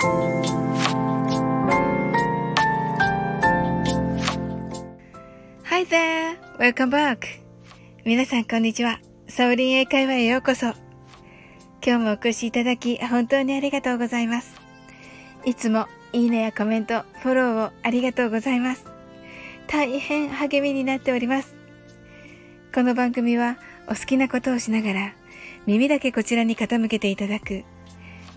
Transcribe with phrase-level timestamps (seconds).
[0.00, 0.06] Hi
[5.84, 6.38] there!
[6.58, 7.18] Welcome back!
[8.06, 8.98] 皆さんこんにちは。
[9.28, 10.68] サオリン英会話へようこそ。
[11.84, 14.58] 今日もお越しいただき本当にありがとうございます。
[15.44, 18.86] いつもいいねやコメント、フォローをありがとうございます。
[19.66, 21.54] 大変励みになっております。
[22.74, 25.12] この番組はお好きなことをしながら
[25.66, 27.64] 耳だけこちらに傾けていただく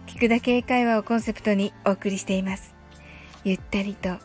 [0.07, 2.75] 聞くだけ会話をコンセプトにお送りしています。
[3.43, 4.17] ゆったりと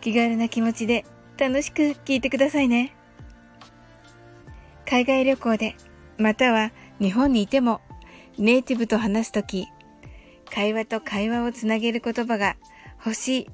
[0.00, 1.04] 気軽な気持ちで
[1.36, 2.96] 楽しく聞いてくださいね。
[4.88, 5.74] 海外旅行で
[6.16, 7.80] または日本にいても
[8.38, 9.66] ネイティブと話すとき
[10.50, 12.56] 会話と会話をつなげる言葉が
[13.04, 13.50] 欲しい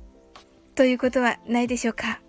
[0.75, 2.20] ということはないでしょうか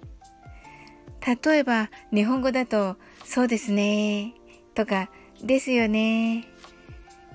[1.45, 4.33] 例えば日本語だとそうですね
[4.73, 5.09] とか
[5.43, 6.47] ですよね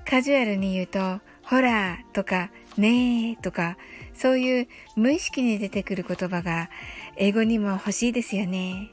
[0.09, 3.79] カジュアルに言うとほらとかねえとか
[4.13, 6.69] そういう無意識に出てくる言葉が
[7.17, 8.91] 英語にも欲しいですよね。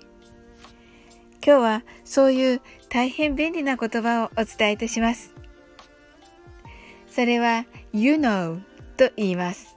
[1.45, 5.33] 今日はそういう大変便利な言葉をお伝えいたします。
[7.09, 8.61] それは you know
[8.95, 9.75] と言います。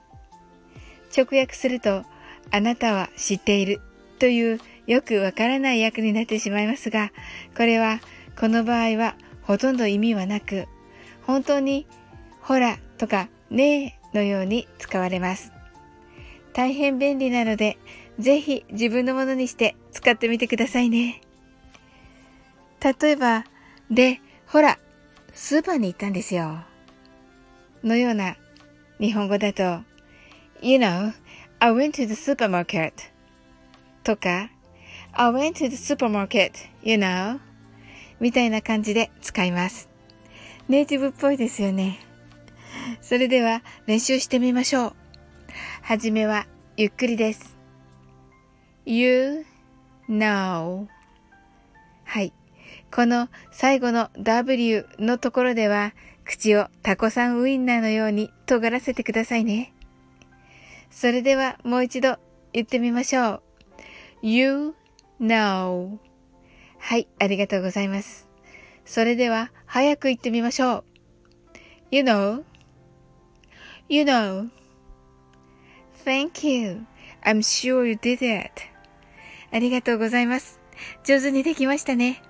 [1.15, 2.05] 直訳すると
[2.49, 3.81] あなたは知っている
[4.19, 7.11] というよくわからない訳になってしまいますが、
[7.57, 7.99] これは
[8.39, 10.67] この場合はほとんど意味はなく、
[11.23, 11.85] 本当に
[12.49, 15.53] ほらとかねえのように使われます。
[16.51, 17.77] 大変便利なので、
[18.17, 21.21] ぜひ自分のものにして使ってみてくださいね。
[22.83, 23.45] 例えば、
[23.91, 24.79] で、ほら、
[25.31, 26.63] スーパーに行ったんですよ。
[27.83, 28.35] のような
[28.99, 29.83] 日本語だと、
[30.63, 31.13] You know,
[31.59, 32.93] I went to the supermarket
[34.03, 34.49] とか、
[35.11, 37.39] I went to the supermarket, you know?
[38.19, 39.87] みたいな感じで使います。
[40.67, 42.08] ネイティブっぽいですよね。
[43.01, 44.95] それでは練習してみましょう。
[45.81, 47.57] はじめはゆっくりです。
[48.85, 49.45] You
[50.09, 50.87] know
[52.05, 52.33] はい。
[52.91, 55.93] この最後の W のところでは
[56.25, 59.73] 口をタコさんウインナーのように尖らせてくださいね。
[60.89, 62.17] それではもう一度
[62.53, 63.41] 言ってみましょう。
[64.21, 64.75] You
[65.21, 65.97] know
[66.79, 68.27] はい、ありがとうございます。
[68.85, 70.83] それでは、早く言ってみましょう。
[71.91, 72.43] You know?
[73.89, 74.49] You know?
[76.05, 76.85] Thank you.
[77.23, 78.51] I'm sure you did it.
[79.51, 80.59] ありがとうございます。
[81.03, 82.21] 上手にできましたね。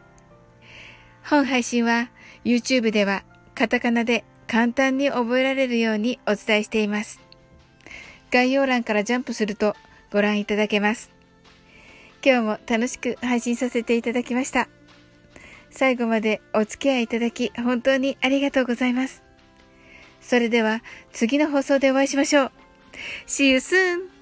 [1.21, 2.09] 本配信は
[2.45, 3.23] YouTube では
[3.55, 7.19] カタカナで簡単に覚えられるようにお伝えしています。
[8.31, 9.75] 概要欄からジャンプすると
[10.11, 11.11] ご覧いただけます。
[12.23, 14.69] 今日も楽しく配信させていただきました。
[15.71, 19.28] 最後までお付き合いいただき本当にありがとうございます。
[20.29, 22.51] それでは次の放送でお会いしましょう。
[23.25, 24.18] See you soon!